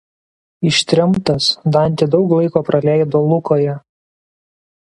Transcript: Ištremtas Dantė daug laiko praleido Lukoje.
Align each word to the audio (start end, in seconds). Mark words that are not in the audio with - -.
Ištremtas 0.69 1.51
Dantė 1.77 2.09
daug 2.15 2.35
laiko 2.39 2.65
praleido 2.71 3.25
Lukoje. 3.29 3.81